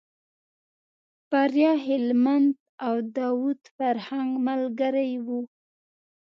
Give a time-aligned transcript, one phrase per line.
[1.29, 2.49] بریالی هلمند
[2.85, 5.27] او داود فرهنګ ملګري و.